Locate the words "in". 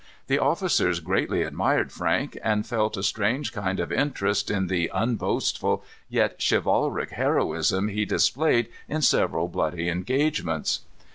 4.49-4.65, 8.89-9.03